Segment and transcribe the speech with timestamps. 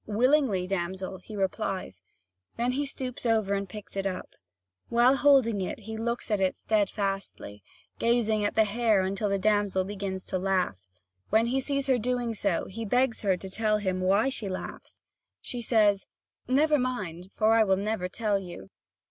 [0.07, 2.01] "Willingly, damsel," he replies.
[2.57, 4.29] Then he stoops over and picks it up.
[4.89, 7.61] While holding it, he looks at it steadfastly,
[7.99, 10.87] gazing at the hair until the damsel begins to laugh.
[11.29, 15.01] When he sees her doing so, he begs her to tell him why she laughs.
[15.41, 16.07] And she says:
[16.47, 18.71] "Never mind, for I will never tell you."